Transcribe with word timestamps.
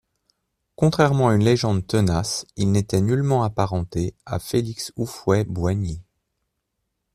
Contrairement 0.77 1.27
à 1.27 1.35
une 1.35 1.43
légende 1.43 1.85
tenace, 1.85 2.47
il 2.55 2.71
n'était 2.71 3.01
nullement 3.01 3.43
apparenté 3.43 4.15
à 4.25 4.39
Félix 4.39 4.91
Houphouët-Boigny. 4.95 5.99